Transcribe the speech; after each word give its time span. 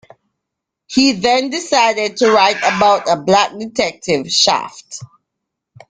He 0.87 1.11
then 1.11 1.51
decided 1.51 2.17
to 2.17 2.31
write 2.31 2.57
about 2.57 3.07
a 3.07 3.17
black 3.21 3.55
detective, 3.55 4.31
"Shaft". 4.31 5.03